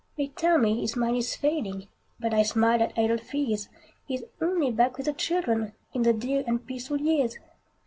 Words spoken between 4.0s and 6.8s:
He is only back with the children, In the dear and